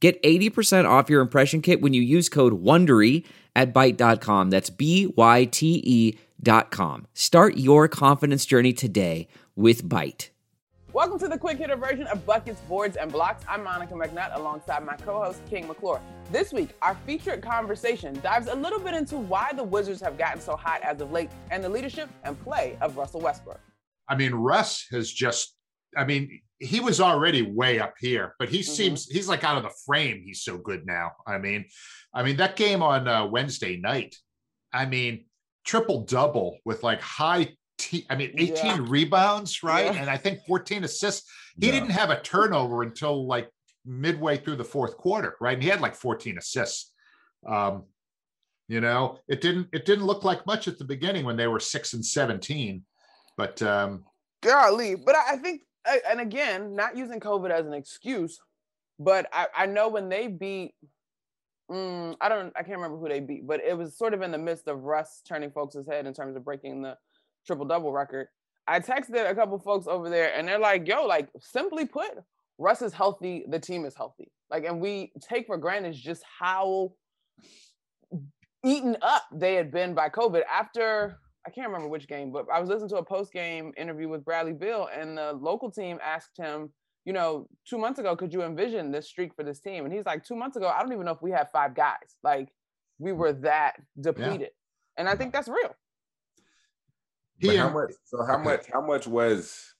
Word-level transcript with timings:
Get 0.00 0.22
80% 0.22 0.88
off 0.88 1.10
your 1.10 1.20
impression 1.20 1.60
kit 1.60 1.80
when 1.80 1.92
you 1.92 2.02
use 2.02 2.28
code 2.28 2.62
WONDERY 2.62 3.24
at 3.56 3.74
Byte.com. 3.74 4.50
That's 4.50 4.70
B-Y-T-E 4.70 6.18
dot 6.40 6.70
com. 6.70 7.08
Start 7.14 7.56
your 7.56 7.88
confidence 7.88 8.46
journey 8.46 8.72
today 8.72 9.26
with 9.56 9.82
Byte. 9.88 10.28
Welcome 10.92 11.18
to 11.18 11.28
the 11.28 11.36
quick 11.36 11.58
hitter 11.58 11.76
version 11.76 12.06
of 12.06 12.24
Buckets, 12.24 12.60
Boards, 12.62 12.96
and 12.96 13.10
Blocks. 13.10 13.44
I'm 13.48 13.62
Monica 13.64 13.94
McNutt 13.94 14.34
alongside 14.36 14.86
my 14.86 14.94
co-host 14.96 15.40
King 15.50 15.66
McClure. 15.66 16.00
This 16.30 16.52
week, 16.52 16.70
our 16.80 16.96
featured 17.06 17.42
conversation 17.42 18.18
dives 18.20 18.46
a 18.46 18.54
little 18.54 18.78
bit 18.78 18.94
into 18.94 19.18
why 19.18 19.50
the 19.54 19.64
Wizards 19.64 20.00
have 20.00 20.16
gotten 20.16 20.40
so 20.40 20.56
hot 20.56 20.80
as 20.82 21.00
of 21.00 21.10
late 21.10 21.30
and 21.50 21.62
the 21.62 21.68
leadership 21.68 22.08
and 22.22 22.40
play 22.42 22.78
of 22.80 22.96
Russell 22.96 23.20
Westbrook. 23.20 23.60
I 24.08 24.16
mean, 24.16 24.32
Russ 24.32 24.86
has 24.90 25.12
just, 25.12 25.57
I 25.96 26.04
mean, 26.04 26.40
he 26.58 26.80
was 26.80 27.00
already 27.00 27.42
way 27.42 27.78
up 27.78 27.94
here, 27.98 28.34
but 28.38 28.48
he 28.48 28.60
mm-hmm. 28.60 28.72
seems 28.72 29.06
he's 29.06 29.28
like 29.28 29.44
out 29.44 29.56
of 29.56 29.62
the 29.62 29.74
frame. 29.86 30.22
He's 30.24 30.42
so 30.42 30.58
good 30.58 30.86
now. 30.86 31.12
I 31.26 31.38
mean, 31.38 31.66
I 32.12 32.22
mean 32.22 32.36
that 32.38 32.56
game 32.56 32.82
on 32.82 33.06
uh, 33.06 33.26
Wednesday 33.26 33.76
night. 33.76 34.16
I 34.72 34.86
mean, 34.86 35.26
triple 35.64 36.04
double 36.04 36.58
with 36.64 36.82
like 36.82 37.00
high. 37.00 37.54
T- 37.78 38.06
I 38.10 38.16
mean, 38.16 38.32
18 38.36 38.56
yeah. 38.64 38.78
rebounds, 38.80 39.62
right? 39.62 39.86
Yeah. 39.86 40.00
And 40.00 40.10
I 40.10 40.16
think 40.16 40.40
14 40.48 40.82
assists. 40.82 41.30
He 41.60 41.66
yeah. 41.66 41.72
didn't 41.72 41.90
have 41.90 42.10
a 42.10 42.20
turnover 42.20 42.82
until 42.82 43.26
like 43.26 43.48
midway 43.86 44.36
through 44.36 44.56
the 44.56 44.64
fourth 44.64 44.96
quarter, 44.96 45.36
right? 45.40 45.54
And 45.54 45.62
he 45.62 45.68
had 45.68 45.80
like 45.80 45.94
14 45.94 46.38
assists. 46.38 46.92
Um, 47.46 47.84
you 48.68 48.80
know, 48.80 49.18
it 49.28 49.40
didn't 49.40 49.68
it 49.72 49.86
didn't 49.86 50.04
look 50.04 50.24
like 50.24 50.44
much 50.46 50.68
at 50.68 50.78
the 50.78 50.84
beginning 50.84 51.24
when 51.24 51.36
they 51.36 51.46
were 51.46 51.60
six 51.60 51.94
and 51.94 52.04
17, 52.04 52.84
but 53.36 53.62
um, 53.62 54.04
golly, 54.42 54.94
but 54.94 55.14
I 55.16 55.36
think 55.36 55.62
and 56.08 56.20
again, 56.20 56.74
not 56.74 56.96
using 56.96 57.20
COVID 57.20 57.50
as 57.50 57.66
an 57.66 57.72
excuse, 57.72 58.40
but 58.98 59.26
I, 59.32 59.46
I 59.56 59.66
know 59.66 59.88
when 59.88 60.08
they 60.08 60.26
beat, 60.26 60.74
mm, 61.70 62.16
I 62.20 62.28
don't, 62.28 62.52
I 62.56 62.62
can't 62.62 62.76
remember 62.76 62.98
who 62.98 63.08
they 63.08 63.20
beat, 63.20 63.46
but 63.46 63.60
it 63.64 63.76
was 63.76 63.96
sort 63.96 64.14
of 64.14 64.22
in 64.22 64.30
the 64.30 64.38
midst 64.38 64.68
of 64.68 64.84
Russ 64.84 65.22
turning 65.26 65.50
folks' 65.50 65.76
head 65.88 66.06
in 66.06 66.14
terms 66.14 66.36
of 66.36 66.44
breaking 66.44 66.82
the 66.82 66.96
triple 67.46 67.66
double 67.66 67.92
record. 67.92 68.28
I 68.66 68.80
texted 68.80 69.28
a 69.28 69.34
couple 69.34 69.58
folks 69.58 69.86
over 69.86 70.10
there, 70.10 70.34
and 70.34 70.46
they're 70.46 70.58
like, 70.58 70.86
"Yo, 70.86 71.06
like 71.06 71.30
simply 71.40 71.86
put, 71.86 72.10
Russ 72.58 72.82
is 72.82 72.92
healthy, 72.92 73.44
the 73.48 73.58
team 73.58 73.84
is 73.84 73.94
healthy. 73.94 74.30
Like, 74.50 74.64
and 74.64 74.80
we 74.80 75.12
take 75.20 75.46
for 75.46 75.56
granted 75.56 75.94
just 75.94 76.22
how 76.38 76.92
eaten 78.64 78.96
up 79.00 79.22
they 79.32 79.54
had 79.54 79.70
been 79.70 79.94
by 79.94 80.08
COVID 80.08 80.42
after 80.52 81.18
I 81.48 81.50
can't 81.50 81.68
remember 81.68 81.88
which 81.88 82.06
game, 82.06 82.30
but 82.30 82.44
I 82.52 82.60
was 82.60 82.68
listening 82.68 82.90
to 82.90 82.96
a 82.96 83.02
post 83.02 83.32
game 83.32 83.72
interview 83.78 84.06
with 84.06 84.22
Bradley 84.22 84.52
Beal, 84.52 84.86
and 84.94 85.16
the 85.16 85.32
local 85.32 85.70
team 85.70 85.98
asked 86.04 86.36
him, 86.36 86.70
you 87.06 87.14
know, 87.14 87.48
two 87.66 87.78
months 87.78 87.98
ago, 87.98 88.14
could 88.14 88.34
you 88.34 88.42
envision 88.42 88.92
this 88.92 89.08
streak 89.08 89.34
for 89.34 89.42
this 89.42 89.58
team? 89.58 89.86
And 89.86 89.94
he's 89.94 90.04
like, 90.04 90.24
two 90.24 90.36
months 90.36 90.58
ago, 90.58 90.68
I 90.68 90.82
don't 90.82 90.92
even 90.92 91.06
know 91.06 91.12
if 91.12 91.22
we 91.22 91.30
had 91.30 91.48
five 91.50 91.74
guys. 91.74 92.16
Like, 92.22 92.50
we 92.98 93.12
were 93.12 93.32
that 93.32 93.76
depleted, 93.98 94.40
yeah. 94.40 94.98
and 94.98 95.08
I 95.08 95.14
think 95.14 95.32
that's 95.32 95.48
real. 95.48 95.74
But 97.40 97.56
how 97.56 97.70
much? 97.70 97.92
So 98.04 98.26
how 98.26 98.36
much? 98.36 98.66
How 98.70 98.82
much 98.82 99.06
was? 99.06 99.74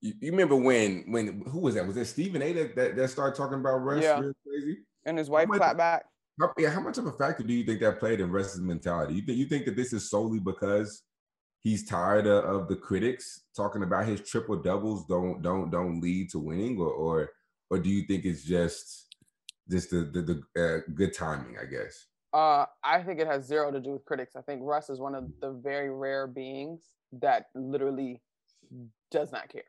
You, 0.00 0.14
you, 0.20 0.30
remember 0.30 0.54
when? 0.54 1.04
When 1.08 1.42
who 1.50 1.58
was 1.58 1.74
that? 1.74 1.84
Was 1.84 1.96
it 1.96 2.04
Stephen 2.04 2.42
A. 2.42 2.52
that 2.52 2.76
that, 2.76 2.96
that 2.96 3.08
started 3.08 3.36
talking 3.36 3.58
about 3.58 3.78
Russ? 3.78 4.04
Yeah. 4.04 4.20
Real 4.20 4.32
crazy. 4.46 4.78
And 5.04 5.18
his 5.18 5.28
wife 5.28 5.48
clapped 5.48 5.78
back. 5.78 6.04
How, 6.40 6.52
yeah, 6.56 6.70
how 6.70 6.80
much 6.80 6.96
of 6.96 7.06
a 7.06 7.12
factor 7.12 7.42
do 7.42 7.52
you 7.52 7.64
think 7.64 7.80
that 7.80 7.98
played 7.98 8.20
in 8.20 8.30
Russ's 8.30 8.60
mentality? 8.60 9.14
You 9.14 9.22
think 9.22 9.38
you 9.38 9.46
think 9.46 9.66
that 9.66 9.76
this 9.76 9.92
is 9.92 10.08
solely 10.08 10.38
because 10.38 11.02
he's 11.60 11.86
tired 11.86 12.26
of, 12.26 12.44
of 12.44 12.68
the 12.68 12.76
critics 12.76 13.42
talking 13.54 13.82
about 13.82 14.06
his 14.06 14.22
triple 14.22 14.56
doubles 14.56 15.04
don't 15.06 15.42
don't 15.42 15.70
don't 15.70 16.00
lead 16.00 16.30
to 16.30 16.38
winning, 16.38 16.78
or 16.78 16.90
or 16.90 17.30
or 17.68 17.78
do 17.78 17.90
you 17.90 18.04
think 18.06 18.24
it's 18.24 18.42
just 18.42 19.14
just 19.70 19.90
the 19.90 19.98
the, 19.98 20.42
the 20.54 20.62
uh, 20.62 20.80
good 20.94 21.12
timing? 21.12 21.56
I 21.60 21.66
guess. 21.66 22.06
Uh, 22.32 22.64
I 22.82 23.02
think 23.02 23.20
it 23.20 23.26
has 23.26 23.44
zero 23.44 23.70
to 23.72 23.80
do 23.80 23.90
with 23.90 24.04
critics. 24.04 24.36
I 24.36 24.40
think 24.40 24.60
Russ 24.62 24.88
is 24.88 25.00
one 25.00 25.14
of 25.16 25.28
the 25.40 25.50
very 25.50 25.90
rare 25.90 26.28
beings 26.28 26.80
that 27.20 27.46
literally 27.54 28.22
does 29.10 29.32
not 29.32 29.48
care. 29.48 29.62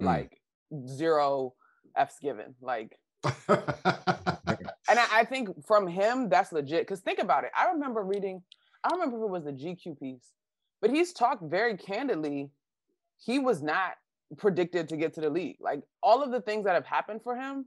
Mm. 0.00 0.04
Like 0.04 0.40
zero 0.86 1.54
F's 1.96 2.18
given. 2.20 2.54
Like 2.60 2.96
and 4.88 4.98
I, 4.98 5.06
I, 5.12 5.24
think 5.24 5.66
from 5.66 5.86
him, 5.86 6.28
that's 6.28 6.52
legit. 6.52 6.82
Because 6.82 7.00
think 7.00 7.18
about 7.18 7.44
it. 7.44 7.50
I 7.56 7.70
remember 7.70 8.02
reading, 8.02 8.42
I 8.84 8.92
remember 8.92 9.16
if 9.16 9.22
it 9.22 9.30
was 9.30 9.44
the 9.44 9.52
GQ 9.52 9.98
piece, 9.98 10.32
but 10.80 10.90
he's 10.90 11.12
talked 11.12 11.42
very 11.42 11.76
candidly. 11.76 12.50
He 13.18 13.38
was 13.38 13.62
not 13.62 13.92
predicted 14.36 14.88
to 14.88 14.96
get 14.96 15.14
to 15.14 15.20
the 15.20 15.30
league. 15.30 15.56
Like 15.60 15.82
all 16.02 16.22
of 16.22 16.30
the 16.30 16.40
things 16.40 16.64
that 16.64 16.74
have 16.74 16.86
happened 16.86 17.22
for 17.22 17.36
him, 17.36 17.66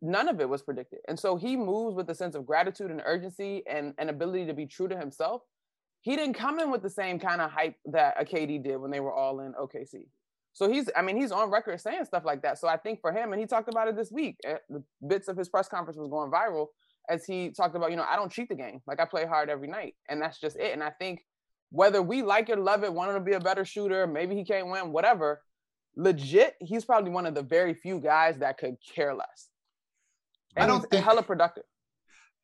none 0.00 0.28
of 0.28 0.40
it 0.40 0.48
was 0.48 0.62
predicted. 0.62 1.00
And 1.08 1.18
so 1.18 1.36
he 1.36 1.56
moves 1.56 1.94
with 1.94 2.08
a 2.10 2.14
sense 2.14 2.34
of 2.34 2.46
gratitude 2.46 2.90
and 2.90 3.02
urgency 3.04 3.62
and 3.68 3.94
an 3.98 4.08
ability 4.08 4.46
to 4.46 4.54
be 4.54 4.66
true 4.66 4.88
to 4.88 4.96
himself. 4.96 5.42
He 6.00 6.16
didn't 6.16 6.34
come 6.34 6.60
in 6.60 6.70
with 6.70 6.82
the 6.82 6.90
same 6.90 7.18
kind 7.18 7.40
of 7.40 7.50
hype 7.50 7.76
that 7.86 8.14
a 8.20 8.24
KD 8.24 8.62
did 8.62 8.76
when 8.76 8.90
they 8.90 9.00
were 9.00 9.12
all 9.12 9.40
in 9.40 9.52
OKC. 9.54 10.06
So 10.54 10.70
he's, 10.70 10.88
I 10.96 11.02
mean, 11.02 11.16
he's 11.16 11.32
on 11.32 11.50
record 11.50 11.80
saying 11.80 12.04
stuff 12.04 12.24
like 12.24 12.42
that. 12.42 12.58
So 12.58 12.68
I 12.68 12.76
think 12.76 13.00
for 13.00 13.12
him, 13.12 13.32
and 13.32 13.40
he 13.40 13.46
talked 13.46 13.68
about 13.68 13.88
it 13.88 13.96
this 13.96 14.10
week, 14.12 14.36
eh, 14.44 14.56
the 14.70 14.82
bits 15.06 15.28
of 15.28 15.36
his 15.36 15.48
press 15.48 15.68
conference 15.68 15.98
was 15.98 16.08
going 16.08 16.30
viral 16.30 16.68
as 17.10 17.24
he 17.24 17.50
talked 17.50 17.74
about, 17.74 17.90
you 17.90 17.96
know, 17.96 18.06
I 18.08 18.16
don't 18.16 18.32
cheat 18.32 18.48
the 18.48 18.54
game. 18.54 18.80
Like 18.86 19.00
I 19.00 19.04
play 19.04 19.26
hard 19.26 19.50
every 19.50 19.68
night. 19.68 19.94
And 20.08 20.22
that's 20.22 20.40
just 20.40 20.56
it. 20.56 20.72
And 20.72 20.82
I 20.82 20.90
think 20.90 21.22
whether 21.70 22.00
we 22.00 22.22
like 22.22 22.48
it, 22.48 22.58
love 22.58 22.84
it, 22.84 22.92
want 22.92 23.10
him 23.10 23.16
to 23.16 23.20
be 23.20 23.32
a 23.32 23.40
better 23.40 23.64
shooter, 23.64 24.06
maybe 24.06 24.36
he 24.36 24.44
can't 24.44 24.68
win, 24.68 24.92
whatever, 24.92 25.42
legit, 25.96 26.54
he's 26.60 26.84
probably 26.84 27.10
one 27.10 27.26
of 27.26 27.34
the 27.34 27.42
very 27.42 27.74
few 27.74 27.98
guys 27.98 28.38
that 28.38 28.56
could 28.56 28.76
care 28.94 29.12
less. 29.12 29.48
And 30.56 30.64
I 30.64 30.66
don't 30.68 30.88
think 30.88 31.04
hella 31.04 31.24
productive. 31.24 31.64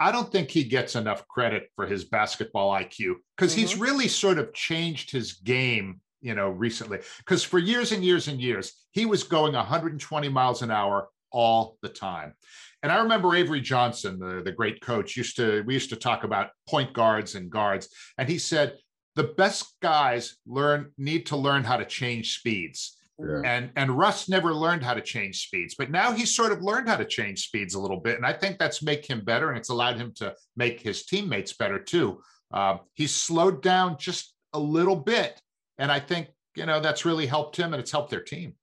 I 0.00 0.10
don't 0.10 0.32
think 0.32 0.50
he 0.50 0.65
gets 0.65 0.97
enough 0.97 1.28
credit 1.28 1.71
for 1.77 1.87
his 1.87 2.04
basketball 2.04 2.72
IQ 2.72 3.16
because 3.37 3.53
mm-hmm. 3.53 3.60
he's 3.60 3.77
really 3.77 4.09
sort 4.09 4.38
of 4.38 4.53
changed 4.53 5.12
his 5.12 5.34
game 5.34 6.00
you 6.20 6.34
know, 6.34 6.50
recently. 6.50 6.98
Because 7.19 7.42
for 7.42 7.58
years 7.58 7.92
and 7.92 8.04
years 8.04 8.28
and 8.28 8.41
years, 8.41 8.72
he 8.92 9.06
was 9.06 9.22
going 9.22 9.54
120 9.54 10.28
miles 10.28 10.62
an 10.62 10.70
hour 10.70 11.08
all 11.32 11.78
the 11.82 11.88
time. 11.88 12.34
And 12.82 12.91
I 12.91 12.98
remember 12.98 13.34
Avery 13.34 13.60
Johnson, 13.60 14.19
the, 14.19 14.42
the 14.44 14.53
great 14.53 14.80
coach, 14.80 15.16
used 15.16 15.36
to 15.36 15.62
we 15.66 15.75
used 15.75 15.91
to 15.91 15.97
talk 15.97 16.25
about 16.25 16.50
point 16.69 16.92
guards 16.92 17.34
and 17.34 17.50
guards, 17.50 17.88
and 18.19 18.28
he 18.28 18.38
said 18.38 18.78
the 19.16 19.25
best 19.25 19.76
guys 19.82 20.36
learn 20.47 20.92
need 20.97 21.26
to 21.26 21.36
learn 21.36 21.64
how 21.64 21.76
to 21.76 21.84
change 21.84 22.38
speeds. 22.38 22.97
Yeah. 23.19 23.42
And 23.44 23.70
and 23.76 23.98
Russ 23.98 24.30
never 24.30 24.54
learned 24.54 24.82
how 24.82 24.94
to 24.94 25.03
change 25.03 25.44
speeds, 25.44 25.75
but 25.78 25.91
now 25.91 26.12
he's 26.12 26.34
sort 26.34 26.53
of 26.53 26.62
learned 26.62 26.88
how 26.88 26.97
to 26.97 27.04
change 27.04 27.44
speeds 27.44 27.75
a 27.75 27.80
little 27.80 28.00
bit, 28.00 28.16
and 28.16 28.25
I 28.25 28.32
think 28.32 28.59
that's 28.59 28.82
make 28.82 29.04
him 29.04 29.25
better, 29.25 29.50
and 29.50 29.59
it's 29.59 29.69
allowed 29.69 29.98
him 29.98 30.12
to 30.16 30.34
make 30.56 30.80
his 30.80 31.04
teammates 31.04 31.53
better 31.53 31.78
too. 31.78 32.22
Uh, 32.53 32.78
he's 32.94 33.14
slowed 33.14 33.62
down 33.62 33.98
just 33.98 34.34
a 34.54 34.59
little 34.59 34.97
bit, 34.97 35.41
and 35.80 35.91
I 35.91 35.98
think, 35.98 36.28
you 36.54 36.66
know, 36.66 36.78
that's 36.78 37.04
really 37.04 37.26
helped 37.26 37.56
him 37.56 37.72
and 37.72 37.80
it's 37.80 37.91
helped 37.91 38.10
their 38.10 38.20
team. 38.20 38.54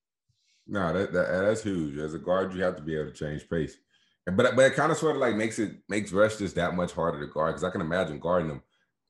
No, 0.68 0.94
that, 0.94 1.12
that 1.12 1.42
that's 1.42 1.64
huge. 1.64 1.98
As 1.98 2.14
a 2.14 2.20
guard, 2.20 2.54
you 2.54 2.62
have 2.62 2.76
to 2.76 2.84
be 2.84 2.96
able 2.96 3.12
to 3.12 3.18
change 3.18 3.50
pace. 3.50 3.76
But 4.26 4.56
but 4.56 4.66
it 4.66 4.76
kind 4.76 4.92
of 4.92 4.98
sort 4.98 5.16
of 5.16 5.22
like 5.22 5.36
makes 5.36 5.58
it 5.58 5.78
makes 5.90 6.12
Russ 6.12 6.38
just 6.38 6.56
that 6.56 6.76
much 6.76 6.92
harder 6.92 7.20
to 7.20 7.32
guard 7.32 7.56
because 7.56 7.64
I 7.64 7.72
can 7.72 7.82
imagine 7.82 8.20
guarding 8.20 8.50
them. 8.50 8.62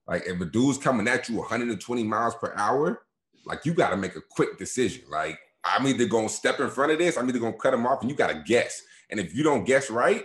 Like 0.07 0.23
if 0.25 0.39
a 0.39 0.45
dude's 0.45 0.77
coming 0.77 1.07
at 1.07 1.27
you 1.27 1.37
120 1.37 2.03
miles 2.03 2.35
per 2.35 2.53
hour, 2.55 3.01
like 3.45 3.65
you 3.65 3.73
got 3.73 3.89
to 3.89 3.97
make 3.97 4.15
a 4.15 4.21
quick 4.21 4.57
decision. 4.57 5.03
Like 5.09 5.37
I'm 5.63 5.85
either 5.87 6.05
gonna 6.05 6.29
step 6.29 6.59
in 6.59 6.69
front 6.69 6.91
of 6.91 6.99
this, 6.99 7.17
I'm 7.17 7.27
either 7.27 7.39
gonna 7.39 7.57
cut 7.57 7.73
him 7.73 7.85
off, 7.85 8.01
and 8.01 8.09
you 8.09 8.15
got 8.15 8.29
to 8.29 8.43
guess. 8.45 8.81
And 9.09 9.19
if 9.19 9.35
you 9.35 9.43
don't 9.43 9.65
guess 9.65 9.89
right, 9.89 10.23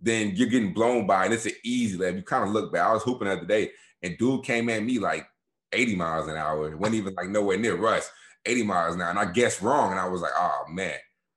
then 0.00 0.36
you're 0.36 0.48
getting 0.48 0.74
blown 0.74 1.06
by, 1.06 1.24
and 1.24 1.34
it's 1.34 1.46
an 1.46 1.52
easy 1.64 1.96
lab. 1.96 2.14
You 2.14 2.22
kind 2.22 2.44
of 2.44 2.50
look 2.50 2.72
back. 2.72 2.86
I 2.86 2.92
was 2.92 3.02
hooping 3.02 3.26
the 3.26 3.34
other 3.34 3.46
day, 3.46 3.70
and 4.02 4.18
dude 4.18 4.44
came 4.44 4.68
at 4.68 4.84
me 4.84 4.98
like 4.98 5.26
80 5.74 5.96
miles 5.96 6.28
an 6.28 6.36
hour. 6.36 6.70
It 6.70 6.78
wasn't 6.78 6.96
even 6.96 7.14
like 7.14 7.28
nowhere 7.28 7.58
near 7.58 7.76
Russ, 7.76 8.10
80 8.46 8.62
miles 8.64 8.94
an 8.94 9.02
hour. 9.02 9.10
And 9.10 9.18
I 9.18 9.26
guessed 9.26 9.62
wrong. 9.62 9.90
And 9.90 10.00
I 10.00 10.08
was 10.08 10.22
like, 10.22 10.32
oh 10.36 10.64
man, 10.68 10.96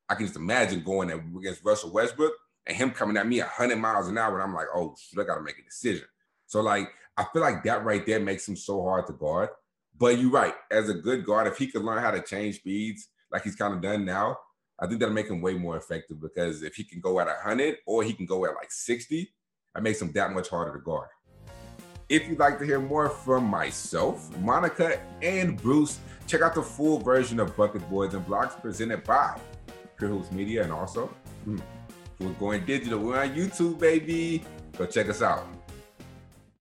I 0.10 0.16
can 0.16 0.26
just 0.26 0.38
imagine 0.38 0.84
going 0.84 1.12
against 1.12 1.64
Russell 1.64 1.92
Westbrook 1.92 2.34
and 2.66 2.76
him 2.76 2.92
coming 2.92 3.18
at 3.18 3.28
me 3.28 3.40
100 3.40 3.76
miles 3.78 4.08
an 4.08 4.18
hour. 4.18 4.36
And 4.36 4.44
I'm 4.44 4.54
like, 4.54 4.68
oh, 4.74 4.96
shit, 4.98 5.20
I 5.20 5.24
got 5.24 5.36
to 5.36 5.42
make 5.42 5.60
a 5.60 5.64
decision. 5.64 6.06
So, 6.46 6.62
like, 6.62 6.90
I 7.18 7.26
feel 7.34 7.42
like 7.42 7.64
that 7.64 7.84
right 7.84 8.06
there 8.06 8.20
makes 8.20 8.48
him 8.48 8.56
so 8.56 8.84
hard 8.84 9.08
to 9.08 9.14
guard. 9.14 9.50
But 9.98 10.20
you're 10.20 10.32
right. 10.32 10.54
As 10.72 10.90
a 10.90 10.94
good 10.94 11.26
guard, 11.26 11.48
if 11.48 11.58
he 11.58 11.68
could 11.68 11.82
learn 11.82 12.02
how 12.02 12.12
to 12.12 12.22
change 12.22 12.58
speeds 12.58 13.10
like 13.32 13.44
he's 13.44 13.56
kind 13.56 13.74
of 13.74 13.82
done 13.82 14.06
now, 14.06 14.38
I 14.80 14.86
think 14.86 15.00
that'll 15.00 15.16
make 15.16 15.30
him 15.30 15.42
way 15.42 15.56
more 15.56 15.76
effective 15.76 16.22
because 16.22 16.62
if 16.62 16.76
he 16.76 16.84
can 16.84 17.02
go 17.02 17.20
at 17.20 17.28
100 17.28 17.78
or 17.88 18.04
he 18.04 18.14
can 18.14 18.28
go 18.28 18.46
at 18.46 18.54
like 18.54 18.72
60, 18.72 19.34
that 19.74 19.82
makes 19.82 20.02
him 20.02 20.12
that 20.14 20.32
much 20.32 20.50
harder 20.50 20.78
to 20.78 20.84
guard. 20.84 21.10
If 22.10 22.26
you'd 22.30 22.40
like 22.40 22.58
to 22.60 22.66
hear 22.66 22.80
more 22.80 23.10
from 23.10 23.44
myself, 23.44 24.36
Monica, 24.40 25.02
and 25.22 25.62
Bruce, 25.62 26.00
check 26.26 26.42
out 26.42 26.56
the 26.56 26.62
full 26.62 27.00
version 27.00 27.38
of 27.38 27.54
Bucket 27.58 27.88
Boards 27.90 28.14
and 28.14 28.26
Blocks 28.26 28.56
presented 28.56 29.04
by 29.04 29.38
Pure 29.98 30.24
Media 30.32 30.64
and 30.64 30.72
also 30.72 31.08
hmm, 31.44 31.60
we're 32.20 32.30
going 32.34 32.66
digital. 32.66 33.00
We're 33.00 33.22
on 33.22 33.32
YouTube, 33.32 33.80
baby. 33.80 34.46
Go 34.78 34.86
check 34.86 35.10
us 35.10 35.22
out. 35.22 35.57